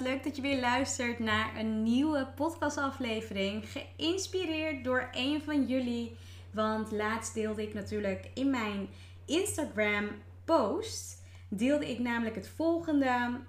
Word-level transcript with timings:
Leuk 0.00 0.24
dat 0.24 0.36
je 0.36 0.42
weer 0.42 0.60
luistert 0.60 1.18
naar 1.18 1.56
een 1.56 1.82
nieuwe 1.82 2.26
podcastaflevering. 2.34 3.64
Geïnspireerd 3.68 4.84
door 4.84 5.08
een 5.12 5.42
van 5.42 5.66
jullie. 5.66 6.16
Want 6.50 6.92
laatst 6.92 7.34
deelde 7.34 7.62
ik 7.62 7.74
natuurlijk 7.74 8.30
in 8.34 8.50
mijn 8.50 8.88
Instagram 9.24 10.08
post. 10.44 11.22
Deelde 11.48 11.90
ik 11.90 11.98
namelijk 11.98 12.34
het 12.34 12.48
volgende 12.48 13.40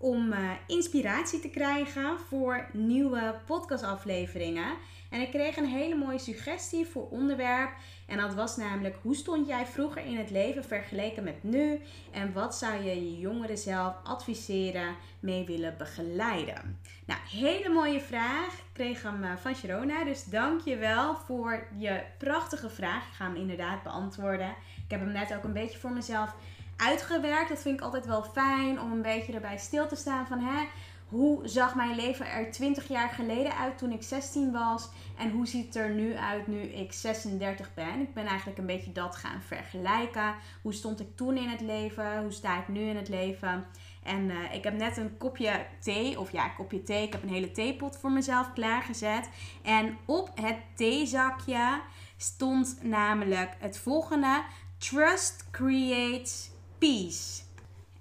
om 0.00 0.32
uh, 0.32 0.50
inspiratie 0.66 1.40
te 1.40 1.50
krijgen 1.50 2.18
voor 2.28 2.68
nieuwe 2.72 3.34
podcastafleveringen. 3.46 4.74
En 5.10 5.20
ik 5.20 5.30
kreeg 5.30 5.56
een 5.56 5.66
hele 5.68 5.94
mooie 5.94 6.18
suggestie 6.18 6.86
voor 6.86 7.08
onderwerp. 7.08 7.70
En 8.06 8.18
dat 8.18 8.34
was 8.34 8.56
namelijk: 8.56 8.96
hoe 9.02 9.14
stond 9.14 9.46
jij 9.46 9.66
vroeger 9.66 10.04
in 10.04 10.16
het 10.16 10.30
leven 10.30 10.64
vergeleken 10.64 11.24
met 11.24 11.42
nu? 11.42 11.80
En 12.10 12.32
wat 12.32 12.56
zou 12.56 12.82
je 12.84 12.94
je 12.94 13.18
jongeren 13.18 13.58
zelf 13.58 13.94
adviseren 14.04 14.96
mee 15.20 15.46
willen 15.46 15.74
begeleiden? 15.78 16.78
Nou, 17.04 17.20
hele 17.30 17.68
mooie 17.68 18.00
vraag. 18.00 18.54
Ik 18.54 18.64
kreeg 18.72 19.02
hem 19.02 19.24
eh, 19.24 19.36
van 19.36 19.54
Sharona. 19.54 20.04
Dus 20.04 20.24
dank 20.24 20.60
je 20.60 20.76
wel 20.76 21.16
voor 21.16 21.66
je 21.78 22.02
prachtige 22.18 22.70
vraag. 22.70 23.06
Ik 23.06 23.14
ga 23.14 23.24
hem 23.24 23.36
inderdaad 23.36 23.82
beantwoorden. 23.82 24.54
Ik 24.84 24.90
heb 24.90 25.00
hem 25.00 25.12
net 25.12 25.34
ook 25.34 25.44
een 25.44 25.52
beetje 25.52 25.78
voor 25.78 25.92
mezelf 25.92 26.34
uitgewerkt. 26.80 27.48
Dat 27.48 27.62
vind 27.62 27.78
ik 27.78 27.84
altijd 27.84 28.06
wel 28.06 28.22
fijn 28.22 28.80
om 28.80 28.92
een 28.92 29.02
beetje 29.02 29.32
erbij 29.32 29.58
stil 29.58 29.88
te 29.88 29.96
staan 29.96 30.26
van 30.26 30.38
hè, 30.38 30.66
hoe 31.10 31.48
zag 31.48 31.74
mijn 31.74 31.96
leven 31.96 32.26
er 32.26 32.50
20 32.50 32.88
jaar 32.88 33.08
geleden 33.08 33.56
uit 33.56 33.78
toen 33.78 33.92
ik 33.92 34.02
16 34.02 34.52
was 34.52 34.88
en 35.18 35.30
hoe 35.30 35.46
ziet 35.46 35.66
het 35.66 35.76
er 35.76 35.90
nu 35.90 36.16
uit 36.16 36.46
nu 36.46 36.60
ik 36.60 36.92
36 36.92 37.74
ben. 37.74 38.00
Ik 38.00 38.14
ben 38.14 38.26
eigenlijk 38.26 38.58
een 38.58 38.66
beetje 38.66 38.92
dat 38.92 39.16
gaan 39.16 39.42
vergelijken. 39.42 40.34
Hoe 40.62 40.72
stond 40.72 41.00
ik 41.00 41.16
toen 41.16 41.36
in 41.36 41.48
het 41.48 41.60
leven? 41.60 42.22
Hoe 42.22 42.32
sta 42.32 42.60
ik 42.60 42.68
nu 42.68 42.80
in 42.80 42.96
het 42.96 43.08
leven? 43.08 43.66
En 44.02 44.30
uh, 44.30 44.54
ik 44.54 44.64
heb 44.64 44.74
net 44.74 44.96
een 44.96 45.16
kopje 45.16 45.66
thee, 45.80 46.20
of 46.20 46.32
ja, 46.32 46.44
een 46.44 46.54
kopje 46.54 46.82
thee. 46.82 47.06
Ik 47.06 47.12
heb 47.12 47.22
een 47.22 47.28
hele 47.28 47.52
theepot 47.52 47.96
voor 47.96 48.12
mezelf 48.12 48.52
klaargezet. 48.52 49.28
En 49.62 49.98
op 50.06 50.30
het 50.34 50.56
theezakje 50.76 51.80
stond 52.16 52.78
namelijk 52.82 53.50
het 53.58 53.78
volgende: 53.78 54.42
Trust 54.78 55.50
creates 55.50 56.50
peace. 56.80 57.42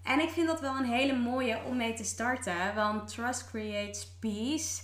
En 0.03 0.19
ik 0.19 0.29
vind 0.29 0.47
dat 0.47 0.61
wel 0.61 0.75
een 0.75 0.91
hele 0.91 1.17
mooie 1.17 1.63
om 1.63 1.77
mee 1.77 1.93
te 1.93 2.03
starten, 2.03 2.75
want 2.75 3.07
trust 3.07 3.49
creates 3.49 4.07
peace. 4.19 4.81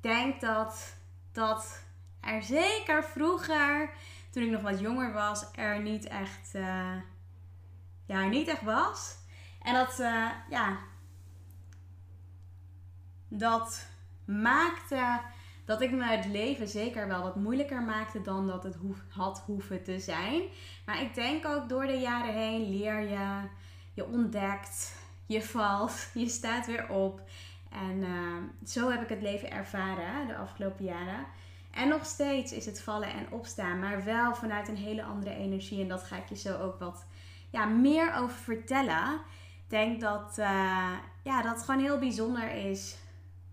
Denk 0.00 0.40
dat 0.40 0.96
dat 1.32 1.82
er 2.20 2.42
zeker 2.42 3.04
vroeger, 3.04 3.90
toen 4.30 4.42
ik 4.42 4.50
nog 4.50 4.62
wat 4.62 4.80
jonger 4.80 5.12
was, 5.12 5.44
er 5.54 5.80
niet 5.80 6.04
echt, 6.04 6.54
uh, 6.54 6.96
ja, 8.06 8.24
niet 8.24 8.48
echt 8.48 8.62
was. 8.62 9.16
En 9.62 9.74
dat, 9.74 10.00
uh, 10.00 10.30
ja, 10.50 10.78
dat 13.28 13.86
maakte 14.24 15.20
dat 15.64 15.80
ik 15.80 15.90
me 15.90 16.04
het 16.04 16.26
leven 16.26 16.68
zeker 16.68 17.08
wel 17.08 17.22
wat 17.22 17.36
moeilijker 17.36 17.82
maakte 17.82 18.22
dan 18.22 18.46
dat 18.46 18.62
het 18.64 18.76
had 19.08 19.42
hoeven 19.46 19.82
te 19.82 19.98
zijn. 19.98 20.42
Maar 20.86 21.02
ik 21.02 21.14
denk 21.14 21.46
ook 21.46 21.68
door 21.68 21.86
de 21.86 21.98
jaren 21.98 22.34
heen 22.34 22.70
leer 22.70 23.00
je, 23.00 23.40
je 23.94 24.06
ontdekt, 24.06 24.96
je 25.26 25.42
valt, 25.42 26.08
je 26.14 26.28
staat 26.28 26.66
weer 26.66 26.88
op. 26.88 27.20
En 27.70 27.96
uh, 27.96 28.36
zo 28.66 28.90
heb 28.90 29.02
ik 29.02 29.08
het 29.08 29.22
leven 29.22 29.50
ervaren 29.50 30.26
de 30.26 30.36
afgelopen 30.36 30.84
jaren. 30.84 31.26
En 31.70 31.88
nog 31.88 32.04
steeds 32.04 32.52
is 32.52 32.66
het 32.66 32.82
vallen 32.82 33.12
en 33.12 33.26
opstaan, 33.30 33.78
maar 33.78 34.04
wel 34.04 34.34
vanuit 34.34 34.68
een 34.68 34.76
hele 34.76 35.02
andere 35.02 35.34
energie. 35.34 35.82
En 35.82 35.88
dat 35.88 36.02
ga 36.02 36.16
ik 36.16 36.28
je 36.28 36.36
zo 36.36 36.58
ook 36.58 36.78
wat 36.78 37.04
ja, 37.50 37.64
meer 37.64 38.14
over 38.14 38.36
vertellen. 38.36 39.14
Ik 39.64 39.68
denk 39.68 40.00
dat, 40.00 40.36
uh, 40.38 40.92
ja, 41.22 41.42
dat 41.42 41.54
het 41.54 41.64
gewoon 41.64 41.80
heel 41.80 41.98
bijzonder 41.98 42.50
is 42.50 42.96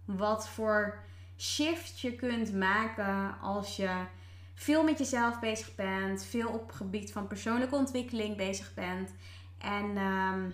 wat 0.06 0.50
voor 0.50 1.00
shift 1.40 2.00
je 2.00 2.16
kunt 2.16 2.54
maken 2.54 3.40
als 3.42 3.76
je 3.76 4.06
veel 4.54 4.84
met 4.84 4.98
jezelf 4.98 5.40
bezig 5.40 5.76
bent, 5.76 6.24
veel 6.24 6.50
op 6.50 6.68
het 6.68 6.76
gebied 6.76 7.12
van 7.12 7.28
persoonlijke 7.28 7.76
ontwikkeling 7.76 8.38
bezig 8.38 8.74
bent. 8.74 9.14
En 9.58 9.98
um, 9.98 10.54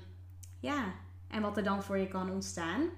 ja, 0.60 0.94
en 1.28 1.42
wat 1.42 1.58
er 1.58 1.64
dan 1.64 1.84
voor 1.84 1.98
je 1.98 2.08
kan 2.08 2.30
ontstaan. 2.30 2.90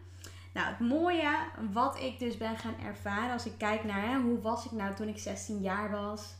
Nou, 0.53 0.67
het 0.67 0.79
mooie 0.79 1.37
wat 1.71 1.99
ik 1.99 2.19
dus 2.19 2.37
ben 2.37 2.57
gaan 2.57 2.79
ervaren 2.85 3.31
als 3.31 3.45
ik 3.45 3.57
kijk 3.57 3.83
naar 3.83 4.01
hè, 4.01 4.19
hoe 4.19 4.41
was 4.41 4.65
ik 4.65 4.71
nou 4.71 4.95
toen 4.95 5.07
ik 5.07 5.17
16 5.17 5.61
jaar 5.61 5.91
was. 5.91 6.35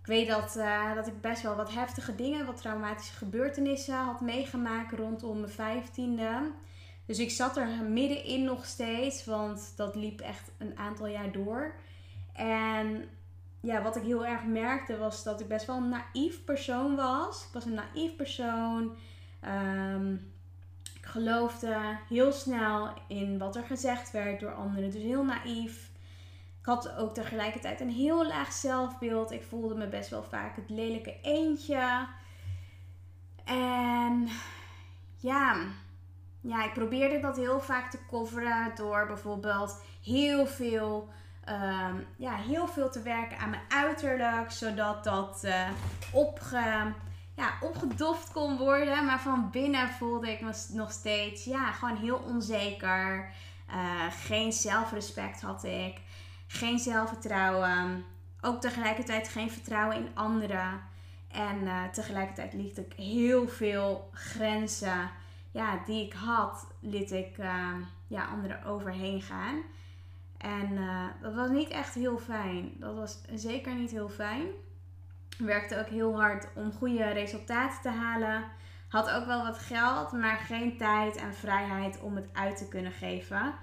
Ik 0.00 0.06
weet 0.06 0.28
dat, 0.28 0.56
uh, 0.56 0.94
dat 0.94 1.06
ik 1.06 1.20
best 1.20 1.42
wel 1.42 1.56
wat 1.56 1.74
heftige 1.74 2.14
dingen, 2.14 2.46
wat 2.46 2.56
traumatische 2.56 3.14
gebeurtenissen 3.14 3.96
had 3.96 4.20
meegemaakt 4.20 4.92
rondom 4.92 5.40
mijn 5.40 5.52
vijftiende. 5.52 6.50
Dus 7.06 7.18
ik 7.18 7.30
zat 7.30 7.56
er 7.56 7.68
middenin 7.68 8.44
nog 8.44 8.64
steeds, 8.64 9.24
want 9.24 9.72
dat 9.76 9.94
liep 9.94 10.20
echt 10.20 10.50
een 10.58 10.78
aantal 10.78 11.06
jaar 11.06 11.32
door. 11.32 11.74
En 12.32 13.08
ja, 13.60 13.82
wat 13.82 13.96
ik 13.96 14.02
heel 14.02 14.26
erg 14.26 14.44
merkte 14.44 14.98
was 14.98 15.22
dat 15.22 15.40
ik 15.40 15.48
best 15.48 15.66
wel 15.66 15.76
een 15.76 15.88
naïef 15.88 16.44
persoon 16.44 16.96
was. 16.96 17.44
Ik 17.44 17.52
was 17.52 17.64
een 17.64 17.74
naïef 17.74 18.16
persoon. 18.16 18.96
Um, 19.48 20.32
ik 20.94 21.06
geloofde 21.06 21.98
heel 22.08 22.32
snel 22.32 22.92
in 23.08 23.38
wat 23.38 23.56
er 23.56 23.64
gezegd 23.64 24.10
werd 24.10 24.40
door 24.40 24.54
anderen. 24.54 24.90
Dus 24.90 25.02
heel 25.02 25.24
naïef. 25.24 25.90
Ik 26.60 26.66
had 26.66 26.96
ook 26.96 27.14
tegelijkertijd 27.14 27.80
een 27.80 27.90
heel 27.90 28.26
laag 28.26 28.52
zelfbeeld. 28.52 29.30
Ik 29.30 29.42
voelde 29.42 29.74
me 29.74 29.88
best 29.88 30.10
wel 30.10 30.22
vaak 30.22 30.56
het 30.56 30.70
lelijke 30.70 31.16
eentje. 31.22 32.06
En 33.44 34.28
ja, 35.16 35.56
ja, 36.46 36.64
ik 36.64 36.72
probeerde 36.72 37.20
dat 37.20 37.36
heel 37.36 37.60
vaak 37.60 37.90
te 37.90 37.98
coveren 38.10 38.72
door 38.74 39.06
bijvoorbeeld 39.06 39.82
heel 40.02 40.46
veel, 40.46 41.08
um, 41.48 42.06
ja, 42.16 42.34
heel 42.34 42.68
veel 42.68 42.90
te 42.90 43.02
werken 43.02 43.38
aan 43.38 43.50
mijn 43.50 43.62
uiterlijk, 43.68 44.50
zodat 44.50 45.04
dat 45.04 45.42
uh, 45.44 46.86
ja, 47.34 47.52
opgedoft 47.60 48.32
kon 48.32 48.56
worden. 48.56 49.04
Maar 49.04 49.20
van 49.20 49.50
binnen 49.50 49.88
voelde 49.88 50.32
ik 50.32 50.40
me 50.40 50.66
nog 50.72 50.92
steeds 50.92 51.44
ja, 51.44 51.70
gewoon 51.72 51.96
heel 51.96 52.16
onzeker. 52.16 53.32
Uh, 53.70 54.04
geen 54.26 54.52
zelfrespect 54.52 55.40
had 55.40 55.64
ik, 55.64 56.00
geen 56.46 56.78
zelfvertrouwen, 56.78 58.04
ook 58.40 58.60
tegelijkertijd 58.60 59.28
geen 59.28 59.50
vertrouwen 59.50 59.96
in 59.96 60.08
anderen. 60.14 60.80
En 61.28 61.62
uh, 61.62 61.84
tegelijkertijd 61.84 62.52
liet 62.52 62.78
ik 62.78 62.92
heel 62.96 63.48
veel 63.48 64.10
grenzen 64.12 65.10
ja, 65.54 65.82
die 65.86 66.06
ik 66.06 66.12
had, 66.12 66.66
liet 66.80 67.10
ik 67.10 67.38
uh, 67.38 67.76
ja, 68.06 68.24
anderen 68.24 68.64
overheen 68.64 69.22
gaan. 69.22 69.62
En 70.38 70.72
uh, 70.72 71.06
dat 71.22 71.34
was 71.34 71.50
niet 71.50 71.68
echt 71.68 71.94
heel 71.94 72.18
fijn. 72.18 72.72
Dat 72.76 72.94
was 72.94 73.20
zeker 73.34 73.74
niet 73.74 73.90
heel 73.90 74.08
fijn. 74.08 74.46
Werkte 75.38 75.78
ook 75.78 75.86
heel 75.86 76.20
hard 76.20 76.48
om 76.54 76.72
goede 76.72 77.04
resultaten 77.04 77.82
te 77.82 77.88
halen. 77.88 78.44
Had 78.88 79.10
ook 79.10 79.26
wel 79.26 79.42
wat 79.42 79.58
geld, 79.58 80.12
maar 80.12 80.36
geen 80.36 80.76
tijd 80.76 81.16
en 81.16 81.34
vrijheid 81.34 82.00
om 82.00 82.16
het 82.16 82.28
uit 82.32 82.56
te 82.56 82.68
kunnen 82.68 82.92
geven. 82.92 83.54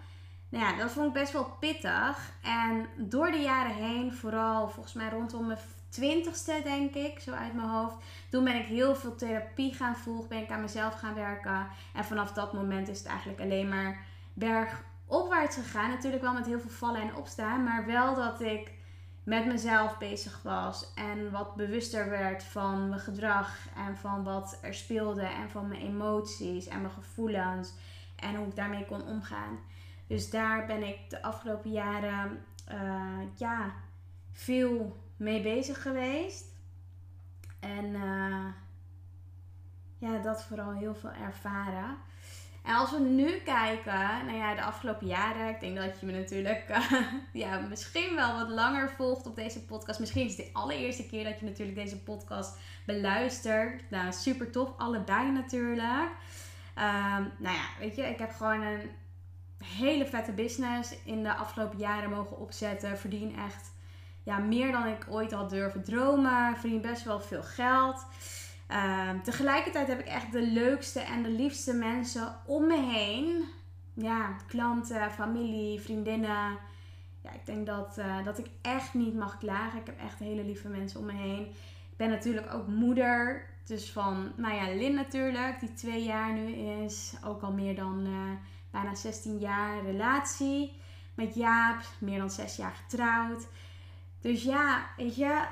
Nou 0.51 0.65
ja, 0.65 0.77
dat 0.77 0.91
vond 0.91 1.07
ik 1.07 1.13
best 1.13 1.33
wel 1.33 1.57
pittig. 1.59 2.31
En 2.41 2.87
door 2.97 3.31
de 3.31 3.37
jaren 3.37 3.75
heen, 3.75 4.13
vooral 4.13 4.69
volgens 4.69 4.93
mij 4.93 5.09
rondom 5.09 5.47
mijn 5.47 5.59
twintigste, 5.89 6.61
denk 6.63 6.93
ik, 6.93 7.19
zo 7.19 7.31
uit 7.31 7.53
mijn 7.53 7.67
hoofd. 7.67 7.95
Toen 8.29 8.43
ben 8.43 8.55
ik 8.55 8.65
heel 8.65 8.95
veel 8.95 9.15
therapie 9.15 9.73
gaan 9.73 9.95
volgen, 9.95 10.29
ben 10.29 10.41
ik 10.41 10.51
aan 10.51 10.61
mezelf 10.61 10.93
gaan 10.93 11.13
werken. 11.13 11.67
En 11.93 12.05
vanaf 12.05 12.31
dat 12.33 12.53
moment 12.53 12.87
is 12.87 12.97
het 12.97 13.07
eigenlijk 13.07 13.41
alleen 13.41 13.69
maar 13.69 14.05
bergopwaarts 14.33 15.55
gegaan. 15.55 15.89
Natuurlijk 15.89 16.23
wel 16.23 16.33
met 16.33 16.45
heel 16.45 16.59
veel 16.59 16.69
vallen 16.69 17.01
en 17.01 17.15
opstaan, 17.15 17.63
maar 17.63 17.85
wel 17.85 18.15
dat 18.15 18.41
ik 18.41 18.71
met 19.23 19.45
mezelf 19.45 19.97
bezig 19.97 20.41
was 20.43 20.93
en 20.95 21.31
wat 21.31 21.55
bewuster 21.55 22.09
werd 22.09 22.43
van 22.43 22.89
mijn 22.89 23.01
gedrag 23.01 23.57
en 23.75 23.97
van 23.97 24.23
wat 24.23 24.59
er 24.61 24.73
speelde 24.73 25.25
en 25.25 25.49
van 25.49 25.67
mijn 25.67 25.81
emoties 25.81 26.67
en 26.67 26.81
mijn 26.81 26.93
gevoelens 26.93 27.73
en 28.15 28.35
hoe 28.35 28.47
ik 28.47 28.55
daarmee 28.55 28.85
kon 28.85 29.07
omgaan. 29.07 29.59
Dus 30.11 30.29
daar 30.29 30.65
ben 30.65 30.83
ik 30.83 31.09
de 31.09 31.21
afgelopen 31.21 31.71
jaren 31.71 32.45
uh, 32.71 33.19
ja, 33.35 33.73
veel 34.31 35.03
mee 35.17 35.41
bezig 35.41 35.81
geweest. 35.81 36.45
En 37.59 37.85
uh, 37.85 38.45
ja, 39.97 40.17
dat 40.17 40.43
vooral 40.43 40.71
heel 40.71 40.95
veel 40.95 41.11
ervaren. 41.11 41.97
En 42.63 42.75
als 42.75 42.91
we 42.91 42.99
nu 42.99 43.39
kijken, 43.39 44.25
nou 44.25 44.37
ja, 44.37 44.55
de 44.55 44.63
afgelopen 44.63 45.07
jaren, 45.07 45.49
ik 45.49 45.59
denk 45.59 45.75
dat 45.75 45.99
je 45.99 46.05
me 46.05 46.11
natuurlijk 46.11 46.65
uh, 46.69 47.01
ja, 47.43 47.59
misschien 47.59 48.15
wel 48.15 48.33
wat 48.33 48.49
langer 48.49 48.89
volgt 48.89 49.25
op 49.25 49.35
deze 49.35 49.65
podcast. 49.65 49.99
Misschien 49.99 50.25
is 50.25 50.37
het 50.37 50.45
de 50.45 50.53
allereerste 50.53 51.07
keer 51.07 51.23
dat 51.23 51.39
je 51.39 51.45
natuurlijk 51.45 51.77
deze 51.77 52.03
podcast 52.03 52.57
beluistert. 52.85 53.89
Nou, 53.89 54.11
super 54.11 54.51
tof, 54.51 54.69
allebei 54.77 55.31
natuurlijk. 55.31 56.09
Um, 56.75 57.31
nou 57.37 57.55
ja, 57.55 57.65
weet 57.79 57.95
je, 57.95 58.03
ik 58.03 58.19
heb 58.19 58.31
gewoon 58.31 58.61
een 58.61 58.89
hele 59.63 60.05
vette 60.05 60.31
business 60.31 60.95
in 61.05 61.23
de 61.23 61.35
afgelopen 61.35 61.77
jaren 61.77 62.09
mogen 62.09 62.39
opzetten. 62.39 62.97
Verdien 62.97 63.35
echt 63.35 63.71
ja, 64.23 64.37
meer 64.37 64.71
dan 64.71 64.87
ik 64.87 65.05
ooit 65.09 65.31
had 65.31 65.49
durven 65.49 65.83
dromen. 65.83 66.57
Verdien 66.57 66.81
best 66.81 67.03
wel 67.03 67.19
veel 67.19 67.43
geld. 67.43 68.05
Uh, 68.71 69.09
tegelijkertijd 69.23 69.87
heb 69.87 69.99
ik 69.99 70.05
echt 70.05 70.31
de 70.31 70.51
leukste 70.51 70.99
en 70.99 71.23
de 71.23 71.29
liefste 71.29 71.73
mensen 71.73 72.35
om 72.45 72.67
me 72.67 72.81
heen. 72.81 73.43
Ja, 73.93 74.35
klanten, 74.47 75.11
familie, 75.11 75.79
vriendinnen. 75.79 76.57
Ja, 77.23 77.31
ik 77.33 77.45
denk 77.45 77.65
dat, 77.65 77.97
uh, 77.99 78.25
dat 78.25 78.37
ik 78.37 78.47
echt 78.61 78.93
niet 78.93 79.15
mag 79.15 79.37
klagen. 79.37 79.79
Ik 79.79 79.85
heb 79.85 79.99
echt 79.99 80.19
hele 80.19 80.43
lieve 80.43 80.67
mensen 80.67 80.99
om 80.99 81.05
me 81.05 81.13
heen. 81.13 81.45
Ik 81.91 81.97
ben 81.97 82.09
natuurlijk 82.09 82.53
ook 82.53 82.67
moeder. 82.67 83.49
Dus 83.65 83.91
van, 83.91 84.31
nou 84.35 84.55
ja, 84.55 84.75
Lin 84.75 84.93
natuurlijk, 84.95 85.59
die 85.59 85.73
twee 85.73 86.03
jaar 86.03 86.33
nu 86.33 86.51
is. 86.53 87.13
Ook 87.25 87.41
al 87.41 87.51
meer 87.51 87.75
dan 87.75 88.07
uh, 88.07 88.31
bijna 88.71 88.95
16 88.95 89.37
jaar 89.37 89.83
relatie 89.83 90.79
met 91.13 91.35
Jaap. 91.35 91.81
Meer 91.99 92.19
dan 92.19 92.29
6 92.29 92.55
jaar 92.55 92.73
getrouwd. 92.73 93.47
Dus 94.21 94.43
ja, 94.43 94.85
weet 94.97 95.15
je, 95.15 95.45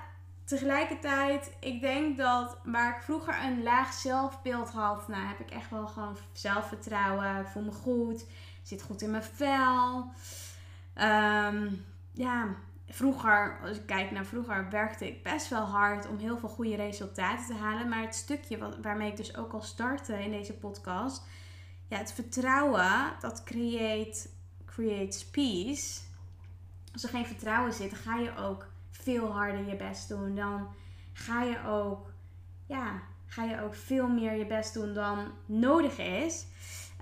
tegelijkertijd, 0.44 1.52
ik 1.60 1.82
denk 1.82 2.18
dat 2.18 2.58
waar 2.64 2.96
ik 2.96 3.04
vroeger 3.04 3.44
een 3.44 3.64
laag 3.64 3.94
zelfbeeld 3.94 4.70
had, 4.70 5.08
nou 5.08 5.28
heb 5.28 5.40
ik 5.40 5.52
echt 5.52 5.70
wel 5.70 5.88
gewoon 5.88 6.18
zelfvertrouwen. 6.32 7.48
Voel 7.48 7.64
me 7.64 7.72
goed, 7.72 8.26
zit 8.64 8.82
goed 8.82 9.02
in 9.02 9.12
mijn 9.12 9.24
vel. 9.24 10.12
Um, 10.96 11.86
ja, 12.12 12.56
vroeger, 12.90 13.60
als 13.62 13.78
ik 13.78 13.86
kijk 13.86 14.12
naar 14.12 14.26
vroeger, 14.26 14.70
werkte 14.70 15.08
ik 15.08 15.24
best 15.24 15.50
wel 15.50 15.66
hard 15.66 16.08
om 16.08 16.18
heel 16.18 16.38
veel 16.38 16.50
goede 16.50 16.76
resultaten 16.76 17.46
te 17.46 17.54
halen. 17.54 17.90
Maar 17.90 18.02
het 18.02 18.16
stukje 18.16 18.58
waarmee 18.82 19.10
ik 19.12 19.18
dus 19.18 19.38
ook 19.38 19.54
al 19.54 19.62
startte 19.62 20.24
in 20.24 20.32
deze 20.32 20.54
podcast, 20.54 21.24
ja, 21.90 21.98
het 21.98 22.14
vertrouwen, 22.14 23.14
dat 23.20 23.44
create, 23.44 24.30
creates 24.66 25.26
peace. 25.26 26.00
Als 26.94 27.04
er 27.04 27.10
geen 27.10 27.26
vertrouwen 27.26 27.74
zit, 27.74 27.90
dan 27.90 28.00
ga 28.00 28.18
je 28.18 28.36
ook 28.36 28.68
veel 28.92 29.32
harder 29.32 29.68
je 29.68 29.76
best 29.76 30.10
doen. 30.10 30.36
Dan 30.36 30.68
ga 31.14 31.44
je 31.44 31.66
ook, 31.68 32.12
ja, 32.66 33.02
ga 33.26 33.44
je 33.44 33.62
ook 33.62 33.76
veel 33.76 34.08
meer 34.08 34.34
je 34.34 34.46
best 34.46 34.74
doen 34.74 34.94
dan 34.94 35.32
nodig 35.46 35.98
is. 35.98 36.46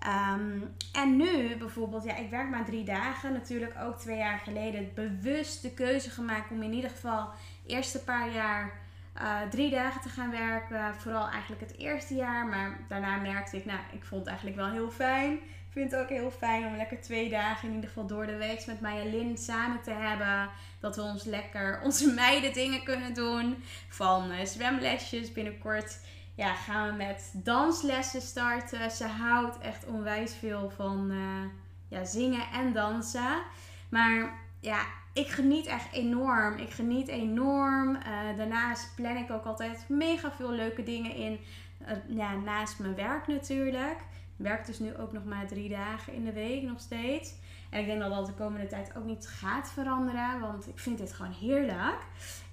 Um, 0.06 0.76
en 0.94 1.16
nu 1.16 1.58
bijvoorbeeld, 1.58 2.04
ja, 2.04 2.16
ik 2.16 2.30
werk 2.30 2.50
maar 2.50 2.66
drie 2.66 2.84
dagen. 2.84 3.34
Natuurlijk 3.34 3.74
ook 3.80 3.98
twee 3.98 4.18
jaar 4.18 4.40
geleden 4.40 4.92
bewust 4.94 5.62
de 5.62 5.74
keuze 5.74 6.10
gemaakt 6.10 6.52
om 6.52 6.62
in 6.62 6.74
ieder 6.74 6.90
geval 6.90 7.30
eerste 7.66 8.04
paar 8.04 8.34
jaar 8.34 8.80
uh, 9.22 9.42
drie 9.50 9.70
dagen 9.70 10.02
te 10.02 10.10
gaan 10.10 10.32
werken. 10.32 10.96
Vooral 10.96 11.30
eigenlijk 11.30 11.62
het 11.62 11.78
eerste 11.78 12.16
jaar. 12.16 12.46
Maar 12.46 12.80
daarna 12.88 13.18
merkte 13.18 13.58
ik, 13.58 13.66
nou, 13.66 13.80
ik 13.92 14.06
vond 14.06 14.22
het 14.22 14.30
eigenlijk 14.30 14.58
wel 14.58 14.70
heel 14.70 14.90
fijn. 14.90 15.34
Ik 15.34 15.74
vind 15.74 15.92
het 15.92 16.02
ook 16.02 16.10
heel 16.10 16.32
fijn 16.32 16.66
om 16.66 16.76
lekker 16.76 17.02
twee 17.02 17.30
dagen 17.30 17.68
in 17.68 17.74
ieder 17.74 17.90
geval 17.90 18.08
door 18.08 18.26
de 18.26 18.38
week 18.38 18.66
met 18.66 18.82
Lin 18.82 19.38
samen 19.38 19.82
te 19.82 19.92
hebben. 19.92 20.50
Dat 20.80 20.96
we 20.96 21.02
ons 21.02 21.24
lekker 21.24 21.80
onze 21.84 22.14
meiden 22.14 22.54
dingen 22.54 22.84
kunnen 22.84 23.14
doen. 23.14 23.64
Van 23.90 24.32
uh, 24.32 24.46
zwemlesjes 24.46 25.32
binnenkort 25.32 26.00
ja, 26.36 26.54
gaan 26.54 26.90
we 26.90 26.96
met 26.96 27.32
danslessen 27.34 28.22
starten. 28.22 28.92
Ze 28.92 29.08
houdt 29.08 29.58
echt 29.60 29.86
onwijs 29.86 30.36
veel 30.36 30.72
van 30.76 31.12
uh, 31.12 31.50
ja, 31.88 32.06
zingen 32.06 32.52
en 32.54 32.74
dansen. 32.74 33.42
Maar 33.90 34.40
ja, 34.60 34.86
ik 35.18 35.28
geniet 35.28 35.66
echt 35.66 35.92
enorm. 35.92 36.58
Ik 36.58 36.70
geniet 36.70 37.08
enorm. 37.08 37.96
Uh, 37.96 38.38
daarnaast 38.38 38.96
plan 38.96 39.18
ik 39.18 39.32
ook 39.32 39.46
altijd 39.46 39.86
mega 39.88 40.32
veel 40.32 40.52
leuke 40.52 40.84
dingen 40.84 41.16
in. 41.16 41.40
Uh, 41.82 42.18
ja, 42.18 42.36
naast 42.36 42.80
mijn 42.80 42.96
werk 42.96 43.28
natuurlijk. 43.28 44.00
Ik 44.38 44.46
werk 44.46 44.66
dus 44.66 44.80
nu 44.80 44.98
ook 44.98 45.12
nog 45.12 45.26
maar 45.26 45.48
drie 45.48 45.70
dagen 45.70 46.14
in 46.14 46.24
de 46.24 46.34
week 46.34 46.64
nog 46.64 46.80
steeds. 46.80 47.34
En 47.70 47.80
ik 47.80 47.86
denk 47.86 48.00
dat 48.00 48.12
dat 48.12 48.26
de 48.26 48.34
komende 48.34 48.68
tijd 48.68 48.96
ook 48.98 49.06
niet 49.06 49.28
gaat 49.28 49.72
veranderen. 49.72 50.40
Want 50.40 50.68
ik 50.68 50.80
vind 50.80 50.98
dit 50.98 51.14
gewoon 51.14 51.32
heerlijk. 51.32 52.06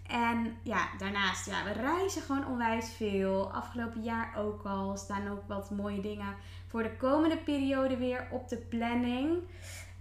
En 0.07 0.57
ja, 0.63 0.89
daarnaast, 0.99 1.47
ja, 1.47 1.65
we 1.65 1.73
reizen 1.73 2.23
gewoon 2.23 2.47
onwijs 2.47 2.93
veel. 2.97 3.53
Afgelopen 3.53 4.03
jaar 4.03 4.37
ook 4.37 4.63
al. 4.65 4.97
Staan 4.97 5.29
ook 5.29 5.43
wat 5.47 5.71
mooie 5.71 6.01
dingen 6.01 6.35
voor 6.67 6.83
de 6.83 6.97
komende 6.97 7.37
periode 7.37 7.97
weer 7.97 8.29
op 8.31 8.49
de 8.49 8.57
planning. 8.57 9.43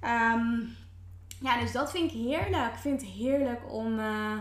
Um, 0.01 0.75
ja, 1.43 1.59
dus 1.59 1.71
dat 1.71 1.91
vind 1.91 2.13
ik 2.13 2.19
heerlijk. 2.19 2.73
Ik 2.73 2.79
vind 2.79 3.01
het 3.01 3.09
heerlijk 3.09 3.71
om, 3.71 3.99
uh, 3.99 4.37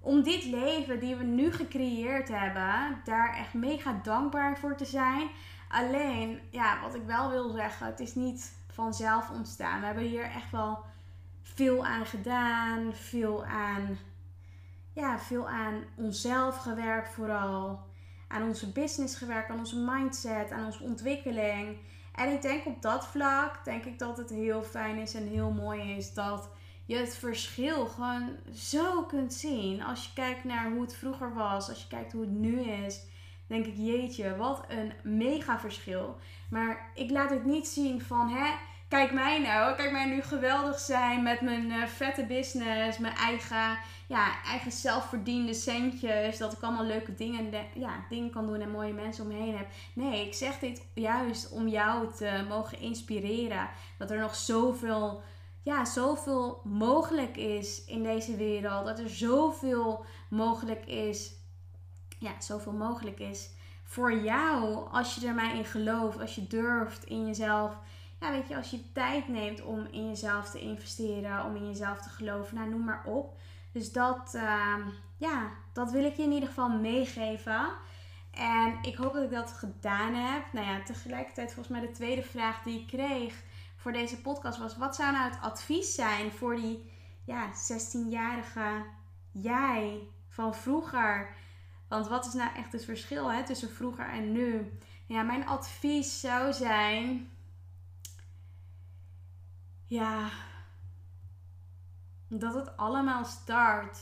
om 0.00 0.22
dit 0.22 0.44
leven 0.44 1.00
die 1.00 1.16
we 1.16 1.24
nu 1.24 1.52
gecreëerd 1.52 2.28
hebben, 2.28 3.00
daar 3.04 3.36
echt 3.36 3.54
mega 3.54 4.00
dankbaar 4.02 4.58
voor 4.58 4.76
te 4.76 4.84
zijn. 4.84 5.28
Alleen, 5.68 6.40
ja, 6.50 6.80
wat 6.80 6.94
ik 6.94 7.02
wel 7.06 7.30
wil 7.30 7.50
zeggen, 7.50 7.86
het 7.86 8.00
is 8.00 8.14
niet 8.14 8.56
vanzelf 8.72 9.30
ontstaan. 9.30 9.80
We 9.80 9.86
hebben 9.86 10.04
hier 10.04 10.24
echt 10.24 10.50
wel 10.50 10.78
veel 11.42 11.86
aan 11.86 12.06
gedaan, 12.06 12.94
veel 12.94 13.44
aan 13.44 13.98
ja, 14.92 15.18
veel 15.18 15.48
aan 15.48 15.84
onszelf 15.96 16.56
gewerkt 16.56 17.14
vooral. 17.14 17.80
Aan 18.28 18.42
onze 18.42 18.72
business 18.72 19.16
gewerkt, 19.16 19.50
aan 19.50 19.58
onze 19.58 19.78
mindset, 19.78 20.50
aan 20.50 20.64
onze 20.64 20.82
ontwikkeling. 20.82 21.76
En 22.14 22.32
ik 22.32 22.42
denk 22.42 22.66
op 22.66 22.82
dat 22.82 23.06
vlak, 23.06 23.64
denk 23.64 23.84
ik 23.84 23.98
dat 23.98 24.16
het 24.16 24.30
heel 24.30 24.62
fijn 24.62 24.96
is 24.96 25.14
en 25.14 25.28
heel 25.28 25.50
mooi 25.50 25.96
is 25.96 26.14
dat 26.14 26.48
je 26.86 26.96
het 26.96 27.16
verschil 27.16 27.86
gewoon 27.86 28.36
zo 28.54 29.02
kunt 29.02 29.32
zien. 29.32 29.82
Als 29.82 30.04
je 30.04 30.12
kijkt 30.14 30.44
naar 30.44 30.70
hoe 30.70 30.80
het 30.80 30.94
vroeger 30.94 31.34
was, 31.34 31.68
als 31.68 31.80
je 31.80 31.88
kijkt 31.88 32.12
hoe 32.12 32.20
het 32.20 32.30
nu 32.30 32.60
is, 32.60 33.00
denk 33.46 33.66
ik, 33.66 33.76
jeetje, 33.76 34.36
wat 34.36 34.64
een 34.68 34.92
mega 35.02 35.58
verschil. 35.58 36.18
Maar 36.50 36.90
ik 36.94 37.10
laat 37.10 37.30
het 37.30 37.44
niet 37.44 37.68
zien 37.68 38.02
van, 38.02 38.28
hè, 38.28 38.50
kijk 38.88 39.12
mij 39.12 39.40
nou, 39.40 39.76
kijk 39.76 39.92
mij 39.92 40.06
nu 40.06 40.22
geweldig 40.22 40.78
zijn 40.78 41.22
met 41.22 41.40
mijn 41.40 41.70
uh, 41.70 41.86
vette 41.86 42.24
business, 42.24 42.98
mijn 42.98 43.14
eigen, 43.14 43.78
ja, 44.10 44.42
eigen 44.44 44.72
zelfverdiende 44.72 45.54
centjes, 45.54 46.38
dat 46.38 46.52
ik 46.52 46.62
allemaal 46.62 46.84
leuke 46.84 47.14
dingen, 47.14 47.50
ja, 47.74 48.04
dingen 48.08 48.30
kan 48.30 48.46
doen 48.46 48.60
en 48.60 48.70
mooie 48.70 48.92
mensen 48.92 49.24
om 49.24 49.30
me 49.30 49.52
heb. 49.52 49.68
Nee, 49.94 50.26
ik 50.26 50.34
zeg 50.34 50.58
dit 50.58 50.82
juist 50.94 51.50
om 51.50 51.68
jou 51.68 52.14
te 52.14 52.44
mogen 52.48 52.78
inspireren, 52.78 53.68
dat 53.98 54.10
er 54.10 54.18
nog 54.18 54.34
zoveel, 54.34 55.22
ja, 55.62 55.84
zoveel 55.84 56.60
mogelijk 56.64 57.36
is 57.36 57.84
in 57.84 58.02
deze 58.02 58.36
wereld, 58.36 58.86
dat 58.86 58.98
er 58.98 59.10
zoveel 59.10 60.04
mogelijk 60.30 60.86
is, 60.86 61.32
ja, 62.18 62.40
zoveel 62.40 62.72
mogelijk 62.72 63.18
is 63.18 63.50
voor 63.84 64.14
jou 64.14 64.88
als 64.90 65.14
je 65.14 65.26
er 65.26 65.34
maar 65.34 65.56
in 65.56 65.64
gelooft, 65.64 66.20
als 66.20 66.34
je 66.34 66.46
durft 66.46 67.04
in 67.04 67.26
jezelf 67.26 67.76
ja, 68.20 68.30
weet 68.30 68.48
je, 68.48 68.56
als 68.56 68.70
je 68.70 68.92
tijd 68.92 69.28
neemt 69.28 69.62
om 69.62 69.86
in 69.90 70.08
jezelf 70.08 70.50
te 70.50 70.60
investeren, 70.60 71.44
om 71.44 71.56
in 71.56 71.66
jezelf 71.66 72.00
te 72.00 72.08
geloven, 72.08 72.54
nou 72.54 72.70
noem 72.70 72.84
maar 72.84 73.04
op. 73.04 73.38
Dus 73.72 73.92
dat, 73.92 74.34
uh, 74.34 74.76
ja, 75.16 75.50
dat 75.72 75.90
wil 75.90 76.04
ik 76.04 76.16
je 76.16 76.22
in 76.22 76.32
ieder 76.32 76.48
geval 76.48 76.68
meegeven. 76.68 77.68
En 78.30 78.78
ik 78.82 78.96
hoop 78.96 79.12
dat 79.12 79.22
ik 79.22 79.30
dat 79.30 79.52
gedaan 79.52 80.14
heb. 80.14 80.52
Nou 80.52 80.66
ja, 80.66 80.82
tegelijkertijd 80.82 81.52
volgens 81.52 81.78
mij 81.78 81.86
de 81.86 81.92
tweede 81.92 82.22
vraag 82.22 82.62
die 82.62 82.80
ik 82.80 82.86
kreeg 82.86 83.42
voor 83.76 83.92
deze 83.92 84.20
podcast 84.20 84.58
was: 84.58 84.76
wat 84.76 84.94
zou 84.96 85.12
nou 85.12 85.30
het 85.30 85.40
advies 85.40 85.94
zijn 85.94 86.32
voor 86.32 86.56
die 86.56 86.90
ja, 87.24 87.50
16-jarige 87.50 88.84
jij 89.32 90.08
van 90.28 90.54
vroeger? 90.54 91.34
Want 91.88 92.08
wat 92.08 92.26
is 92.26 92.32
nou 92.32 92.54
echt 92.56 92.72
het 92.72 92.84
verschil 92.84 93.32
hè, 93.32 93.44
tussen 93.44 93.70
vroeger 93.70 94.08
en 94.08 94.32
nu? 94.32 94.78
Ja, 95.06 95.22
mijn 95.22 95.46
advies 95.46 96.20
zou 96.20 96.52
zijn 96.52 97.30
ja, 99.86 100.30
dat 102.30 102.54
het 102.54 102.76
allemaal 102.76 103.24
start 103.24 103.98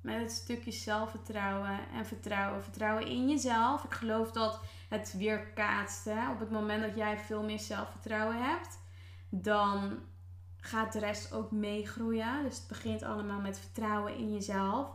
met 0.00 0.20
het 0.20 0.32
stukje 0.32 0.72
zelfvertrouwen 0.72 1.78
en 1.94 2.06
vertrouwen. 2.06 2.62
Vertrouwen 2.62 3.06
in 3.06 3.28
jezelf. 3.28 3.84
Ik 3.84 3.92
geloof 3.92 4.32
dat 4.32 4.60
het 4.88 5.14
weer 5.16 5.46
kaatst. 5.46 6.04
Hè? 6.04 6.30
Op 6.30 6.40
het 6.40 6.50
moment 6.50 6.82
dat 6.82 6.96
jij 6.96 7.18
veel 7.18 7.42
meer 7.42 7.58
zelfvertrouwen 7.58 8.42
hebt, 8.42 8.78
dan 9.30 9.98
gaat 10.56 10.92
de 10.92 10.98
rest 10.98 11.32
ook 11.32 11.50
meegroeien. 11.50 12.42
Dus 12.42 12.56
het 12.56 12.68
begint 12.68 13.02
allemaal 13.02 13.40
met 13.40 13.58
vertrouwen 13.58 14.16
in 14.16 14.32
jezelf. 14.32 14.86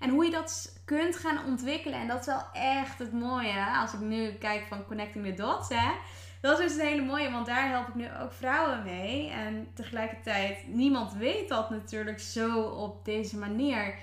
En 0.00 0.10
hoe 0.10 0.24
je 0.24 0.30
dat 0.30 0.80
kunt 0.84 1.16
gaan 1.16 1.44
ontwikkelen. 1.44 2.00
En 2.00 2.08
dat 2.08 2.20
is 2.20 2.26
wel 2.26 2.44
echt 2.52 2.98
het 2.98 3.12
mooie. 3.12 3.76
Als 3.76 3.92
ik 3.92 4.00
nu 4.00 4.32
kijk 4.32 4.66
van 4.66 4.86
Connecting 4.86 5.24
the 5.24 5.34
Dots. 5.34 5.68
Hè? 5.68 5.92
Dat 6.40 6.58
is 6.58 6.66
dus 6.66 6.80
een 6.80 6.86
hele 6.86 7.04
mooie, 7.04 7.30
want 7.30 7.46
daar 7.46 7.68
help 7.68 7.88
ik 7.88 7.94
nu 7.94 8.08
ook 8.20 8.32
vrouwen 8.32 8.82
mee. 8.82 9.30
En 9.30 9.68
tegelijkertijd, 9.74 10.68
niemand 10.68 11.12
weet 11.12 11.48
dat 11.48 11.70
natuurlijk 11.70 12.20
zo 12.20 12.60
op 12.62 13.04
deze 13.04 13.38
manier. 13.38 13.98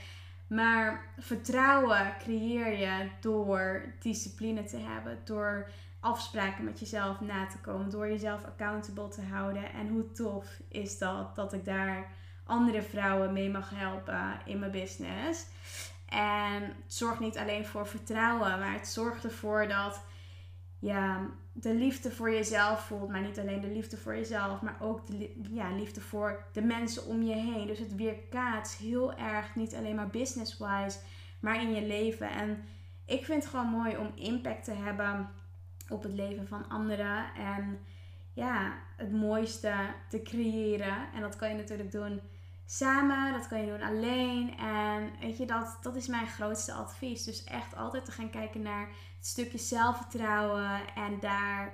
Maar 0.48 1.14
vertrouwen 1.18 2.14
creëer 2.20 2.78
je 2.78 3.10
door 3.20 3.94
discipline 4.00 4.64
te 4.64 4.78
hebben, 4.78 5.20
door 5.24 5.70
afspraken 6.00 6.64
met 6.64 6.80
jezelf 6.80 7.22
na 7.22 7.48
te 7.48 7.58
komen. 7.58 7.90
Door 7.90 8.08
jezelf 8.08 8.46
accountable 8.46 9.08
te 9.08 9.22
houden. 9.22 9.74
En 9.74 9.88
hoe 9.88 10.12
tof 10.12 10.60
is 10.70 10.98
dat 10.98 11.36
dat 11.36 11.54
ik 11.54 11.66
daar 11.66 12.12
andere 12.44 12.82
vrouwen 12.82 13.34
mee 13.34 13.50
mag 13.50 13.70
helpen 13.70 14.40
in 14.46 14.60
mijn 14.60 14.72
business. 14.72 15.46
En 16.10 16.64
het 16.64 16.94
zorgt 16.94 17.20
niet 17.20 17.38
alleen 17.38 17.66
voor 17.66 17.88
vertrouwen, 17.88 18.60
maar 18.60 18.74
het 18.74 18.88
zorgt 18.88 19.24
ervoor 19.24 19.68
dat 19.68 20.02
je 20.80 21.28
de 21.62 21.74
liefde 21.74 22.12
voor 22.12 22.32
jezelf 22.32 22.80
voelt. 22.80 23.10
Maar 23.10 23.22
niet 23.22 23.40
alleen 23.40 23.62
de 23.62 23.72
liefde 23.72 23.98
voor 23.98 24.16
jezelf, 24.16 24.62
maar 24.62 24.78
ook 24.82 25.08
de 25.08 25.34
ja, 25.52 25.76
liefde 25.76 26.02
voor 26.02 26.46
de 26.54 26.62
mensen 26.62 27.06
om 27.06 27.22
je 27.22 27.36
heen. 27.36 27.68
Dus 27.68 27.80
het 27.80 27.96
weerkaatst 27.96 28.78
heel 28.78 29.14
erg, 29.14 29.56
niet 29.56 29.76
alleen 29.76 29.96
maar 29.96 30.10
business-wise, 30.10 31.00
maar 31.40 31.62
in 31.62 31.74
je 31.74 31.82
leven. 31.82 32.30
En 32.30 32.64
ik 33.06 33.26
vind 33.26 33.44
het 33.44 33.52
gewoon 33.52 33.70
mooi 33.70 33.98
om 33.98 34.12
impact 34.16 34.64
te 34.64 34.74
hebben 34.74 35.30
op 35.90 36.04
het 36.04 36.14
leven 36.14 36.48
van 36.48 36.70
anderen. 36.70 37.34
En 37.34 37.80
ja, 38.34 38.74
het 38.98 39.12
mooiste 39.12 39.74
te 40.10 40.22
creëren. 40.22 41.14
En 41.14 41.22
dat 41.22 41.36
kan 41.36 41.50
je 41.50 41.56
natuurlijk 41.56 41.92
doen 41.92 42.22
samen, 42.70 43.34
dat 43.34 43.48
kan 43.48 43.62
je 43.62 43.68
doen 43.68 43.82
alleen. 43.82 44.58
En 44.58 45.12
weet 45.20 45.38
je, 45.38 45.46
dat, 45.46 45.78
dat 45.82 45.96
is 45.96 46.08
mijn 46.08 46.28
grootste 46.28 46.74
advies. 46.74 47.24
Dus 47.24 47.44
echt 47.44 47.76
altijd 47.76 48.06
te 48.06 48.12
gaan 48.12 48.30
kijken 48.30 48.62
naar 48.62 48.88
het 49.18 49.26
stukje 49.26 49.58
zelfvertrouwen 49.58 50.96
en 50.96 51.20
daar. 51.20 51.74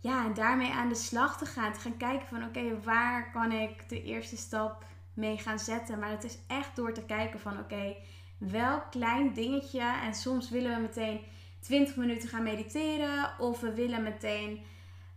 Ja, 0.00 0.24
en 0.24 0.34
daarmee 0.34 0.72
aan 0.72 0.88
de 0.88 0.94
slag 0.94 1.38
te 1.38 1.46
gaan. 1.46 1.72
Te 1.72 1.80
gaan 1.80 1.96
kijken 1.96 2.28
van 2.28 2.44
oké, 2.44 2.80
waar 2.80 3.30
kan 3.30 3.52
ik 3.52 3.88
de 3.88 4.02
eerste 4.02 4.36
stap 4.36 4.84
mee 5.14 5.38
gaan 5.38 5.58
zetten. 5.58 5.98
Maar 5.98 6.10
het 6.10 6.24
is 6.24 6.38
echt 6.46 6.76
door 6.76 6.92
te 6.92 7.04
kijken 7.04 7.40
van 7.40 7.58
oké, 7.58 7.96
welk 8.38 8.90
klein 8.90 9.32
dingetje. 9.32 10.00
En 10.02 10.14
soms 10.14 10.50
willen 10.50 10.74
we 10.74 10.80
meteen 10.80 11.20
20 11.60 11.96
minuten 11.96 12.28
gaan 12.28 12.42
mediteren. 12.42 13.38
Of 13.38 13.60
we 13.60 13.74
willen 13.74 14.02
meteen 14.02 14.64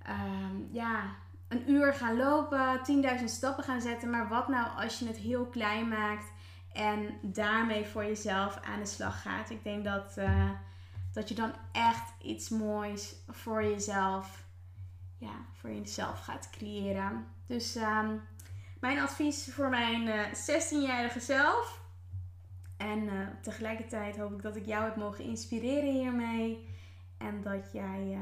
ehm, 0.03 0.55
ja, 0.71 1.15
een 1.55 1.71
uur 1.71 1.93
gaan 1.93 2.17
lopen, 2.17 2.79
10.000 3.19 3.23
stappen 3.25 3.63
gaan 3.63 3.81
zetten. 3.81 4.09
Maar 4.09 4.27
wat 4.27 4.47
nou 4.47 4.67
als 4.77 4.99
je 4.99 5.07
het 5.07 5.17
heel 5.17 5.45
klein 5.45 5.87
maakt 5.87 6.31
en 6.73 7.17
daarmee 7.21 7.85
voor 7.85 8.03
jezelf 8.03 8.59
aan 8.63 8.79
de 8.79 8.85
slag 8.85 9.21
gaat? 9.21 9.49
Ik 9.49 9.63
denk 9.63 9.83
dat, 9.83 10.15
uh, 10.17 10.49
dat 11.13 11.29
je 11.29 11.35
dan 11.35 11.53
echt 11.71 12.13
iets 12.21 12.49
moois 12.49 13.15
voor 13.29 13.63
jezelf, 13.63 14.45
ja, 15.17 15.35
voor 15.51 15.69
jezelf 15.69 16.19
gaat 16.19 16.49
creëren. 16.49 17.25
Dus 17.47 17.75
um, 17.75 18.21
mijn 18.79 18.99
advies 18.99 19.49
voor 19.51 19.69
mijn 19.69 20.07
uh, 20.07 20.21
eh, 20.21 20.33
16-jarige 20.33 21.19
zelf. 21.19 21.83
En 22.77 23.03
uh, 23.03 23.27
tegelijkertijd 23.41 24.17
hoop 24.17 24.31
ik 24.31 24.41
dat 24.41 24.55
ik 24.55 24.65
jou 24.65 24.83
heb 24.83 24.95
mogen 24.95 25.23
inspireren 25.23 25.93
hiermee. 25.93 26.69
En 27.17 27.41
dat 27.41 27.71
jij 27.71 28.17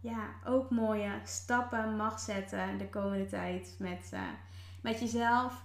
ja, 0.00 0.30
ook 0.44 0.70
mooie 0.70 1.20
stappen 1.24 1.96
mag 1.96 2.20
zetten 2.20 2.78
de 2.78 2.88
komende 2.88 3.26
tijd 3.26 3.74
met, 3.78 4.10
uh, 4.14 4.20
met 4.80 5.00
jezelf. 5.00 5.64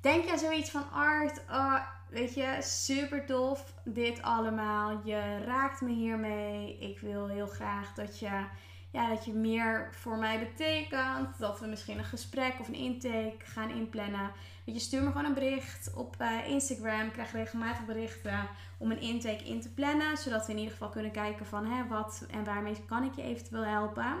Denk 0.00 0.24
je 0.24 0.38
zoiets 0.38 0.70
van 0.70 0.90
art, 0.92 1.42
oh, 1.50 1.80
weet 2.08 2.34
je, 2.34 2.56
super 2.60 3.26
tof 3.26 3.74
dit 3.84 4.22
allemaal. 4.22 5.00
Je 5.04 5.44
raakt 5.44 5.80
me 5.80 5.90
hiermee. 5.90 6.78
Ik 6.78 7.00
wil 7.00 7.28
heel 7.28 7.46
graag 7.46 7.94
dat 7.94 8.18
je, 8.18 8.44
ja, 8.92 9.08
dat 9.08 9.24
je 9.24 9.32
meer 9.32 9.88
voor 9.90 10.16
mij 10.16 10.38
betekent. 10.38 11.38
Dat 11.38 11.60
we 11.60 11.66
misschien 11.66 11.98
een 11.98 12.04
gesprek 12.04 12.60
of 12.60 12.68
een 12.68 12.74
intake 12.74 13.36
gaan 13.38 13.70
inplannen. 13.70 14.30
Weet 14.64 14.74
je, 14.74 14.80
stuur 14.80 15.02
me 15.02 15.10
gewoon 15.10 15.24
een 15.24 15.34
bericht 15.34 15.94
op 15.94 16.16
uh, 16.20 16.48
Instagram. 16.48 17.06
Ik 17.06 17.12
krijg 17.12 17.32
regelmatig 17.32 17.84
berichten 17.86 18.48
om 18.78 18.90
een 18.90 19.00
intake 19.00 19.44
in 19.44 19.60
te 19.60 19.72
plannen. 19.72 20.16
Zodat 20.16 20.46
we 20.46 20.52
in 20.52 20.58
ieder 20.58 20.72
geval 20.72 20.88
kunnen 20.88 21.12
kijken 21.12 21.46
van 21.46 21.66
hè, 21.66 21.86
wat 21.88 22.26
en 22.30 22.44
waarmee 22.44 22.84
kan 22.86 23.04
ik 23.04 23.14
je 23.14 23.22
eventueel 23.22 23.64
helpen. 23.64 24.16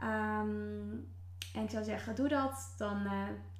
En 0.00 0.98
ik 1.01 1.01
zou 1.72 1.84
zeggen, 1.84 2.14
doe 2.14 2.28
dat. 2.28 2.74
Dan 2.76 2.96
uh, 3.04 3.12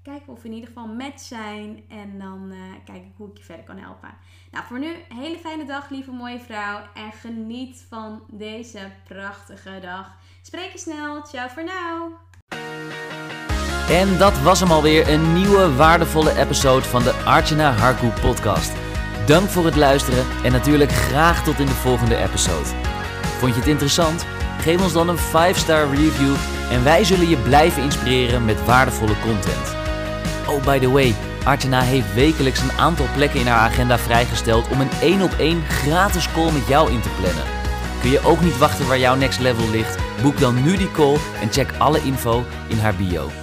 kijken 0.02 0.26
we 0.26 0.33
of 0.33 0.42
we 0.42 0.49
in 0.49 0.54
ieder 0.54 0.69
geval 0.69 0.87
match 0.87 1.21
zijn. 1.21 1.85
En 1.88 2.19
dan 2.19 2.49
uh, 2.52 2.59
kijk 2.85 3.02
ik 3.02 3.12
hoe 3.16 3.31
ik 3.31 3.37
je 3.37 3.45
verder 3.45 3.64
kan 3.64 3.78
helpen. 3.78 4.09
Nou, 4.50 4.64
voor 4.64 4.78
nu 4.78 4.95
hele 5.09 5.38
fijne 5.38 5.64
dag, 5.64 5.90
lieve 5.90 6.11
mooie 6.11 6.40
vrouw. 6.40 6.81
En 6.95 7.12
geniet 7.12 7.87
van 7.88 8.23
deze 8.31 8.90
prachtige 9.04 9.78
dag. 9.81 10.12
Spreek 10.42 10.73
je 10.73 10.78
snel. 10.78 11.26
Ciao 11.26 11.49
voor 11.49 11.62
nu. 11.62 11.71
En 13.88 14.19
dat 14.19 14.40
was 14.40 14.61
hem 14.61 14.71
alweer, 14.71 15.09
een 15.09 15.33
nieuwe 15.33 15.75
waardevolle 15.75 16.38
episode 16.38 16.85
van 16.85 17.02
de 17.02 17.12
Archana 17.12 17.73
Harku 17.73 18.09
podcast. 18.21 18.73
Dank 19.26 19.49
voor 19.49 19.64
het 19.64 19.76
luisteren 19.76 20.25
en 20.45 20.52
natuurlijk 20.52 20.90
graag 20.90 21.45
tot 21.45 21.59
in 21.59 21.66
de 21.66 21.73
volgende 21.73 22.16
episode. 22.16 22.69
Vond 23.38 23.54
je 23.54 23.61
het 23.61 23.69
interessant? 23.69 24.26
Geef 24.59 24.83
ons 24.83 24.92
dan 24.92 25.09
een 25.09 25.19
5-star 25.19 25.95
review 25.95 26.35
en 26.72 26.84
wij 26.84 27.04
zullen 27.04 27.28
je 27.28 27.36
blijven 27.36 27.82
inspireren 27.82 28.44
met 28.44 28.64
waardevolle 28.64 29.20
content. 29.20 29.76
Oh, 30.48 30.64
by 30.64 30.78
the 30.78 30.90
way, 30.90 31.14
Archana 31.44 31.80
heeft 31.80 32.14
wekelijks 32.14 32.60
een 32.60 32.72
aantal 32.72 33.06
plekken 33.16 33.40
in 33.40 33.46
haar 33.46 33.70
agenda 33.70 33.98
vrijgesteld 33.98 34.68
om 34.68 34.80
een 34.80 34.90
1 35.00 35.22
op 35.22 35.32
1 35.38 35.62
gratis 35.62 36.32
call 36.32 36.52
met 36.52 36.66
jou 36.66 36.92
in 36.92 37.00
te 37.00 37.08
plannen. 37.20 37.44
Kun 38.00 38.10
je 38.10 38.24
ook 38.24 38.40
niet 38.40 38.58
wachten 38.58 38.86
waar 38.86 38.98
jouw 38.98 39.14
next 39.14 39.40
level 39.40 39.70
ligt? 39.70 39.98
Boek 40.22 40.38
dan 40.38 40.62
nu 40.62 40.76
die 40.76 40.90
call 40.90 41.16
en 41.40 41.52
check 41.52 41.72
alle 41.78 42.02
info 42.02 42.44
in 42.68 42.78
haar 42.78 42.94
bio. 42.94 43.41